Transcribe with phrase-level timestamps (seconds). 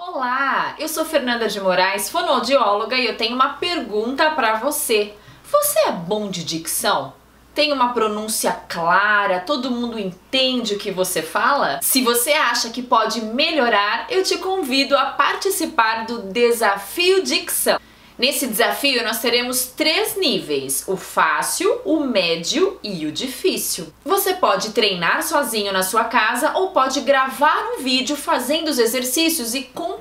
[0.00, 5.12] Olá, eu sou Fernanda de Moraes, fonoaudióloga e eu tenho uma pergunta para você.
[5.50, 7.12] Você é bom de dicção?
[7.52, 11.80] Tem uma pronúncia clara, todo mundo entende o que você fala?
[11.82, 17.80] Se você acha que pode melhorar, eu te convido a participar do Desafio Dicção.
[18.18, 23.92] Nesse desafio nós teremos três níveis: o fácil, o médio e o difícil.
[24.04, 29.54] Você pode treinar sozinho na sua casa ou pode gravar um vídeo fazendo os exercícios
[29.54, 29.97] e compartilhar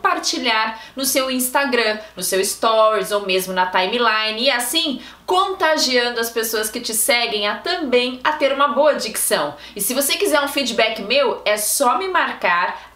[0.95, 6.69] no seu Instagram, no seu Stories ou mesmo na timeline e assim contagiando as pessoas
[6.69, 9.55] que te seguem a também a ter uma boa dicção.
[9.75, 12.89] E se você quiser um feedback meu, é só me marcar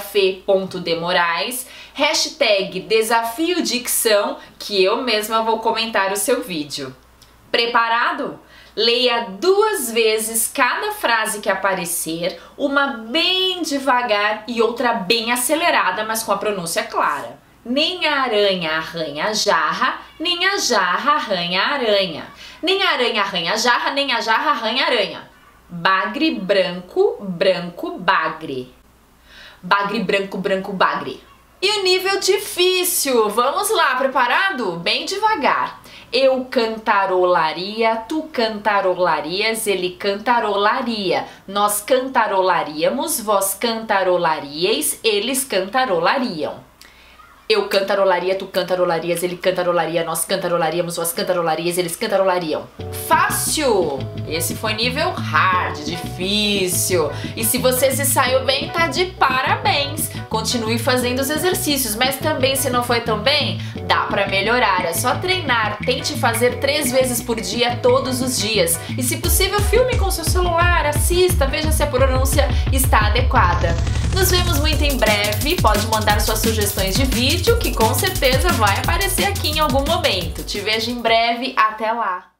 [0.00, 6.96] fe.demorais, hashtag desafio dicção, que eu mesma vou comentar o seu vídeo.
[7.50, 8.40] Preparado?
[8.78, 16.22] Leia duas vezes cada frase que aparecer, uma bem devagar e outra bem acelerada, mas
[16.22, 17.40] com a pronúncia clara.
[17.64, 22.28] Nem a aranha arranha a jarra, nem a jarra arranha a aranha.
[22.62, 25.30] Nem a aranha arranha a jarra, nem a jarra arranha a aranha.
[25.68, 28.72] Bagre branco, branco, bagre.
[29.60, 31.20] Bagre branco, branco, bagre.
[31.60, 34.76] E o nível difícil, vamos lá, preparado?
[34.76, 35.80] Bem devagar.
[36.10, 41.26] Eu cantarolaria, tu cantarolarias, ele cantarolaria.
[41.46, 46.66] Nós cantarolaríamos, vós cantarolaríeis, eles cantarolariam.
[47.50, 52.68] Eu cantarolaria, tu cantarolarias, ele cantarolaria, nós cantarolaríamos, vós cantarolarias, eles cantarolariam.
[53.08, 53.98] Fácil!
[54.28, 57.10] Esse foi nível hard, difícil.
[57.34, 60.10] E se você se saiu bem, tá de parabéns.
[60.28, 64.84] Continue fazendo os exercícios, mas também se não foi tão bem, dá para melhorar.
[64.84, 65.78] É só treinar.
[65.78, 68.78] Tente fazer três vezes por dia, todos os dias.
[68.98, 73.74] E se possível, filme com seu celular, assista, veja se a pronúncia está adequada.
[74.14, 75.56] Nos vemos muito em breve.
[75.62, 77.06] Pode mandar suas sugestões de
[77.38, 80.42] vídeo que com certeza vai aparecer aqui em algum momento.
[80.42, 81.54] Te vejo em breve.
[81.56, 82.37] Até lá!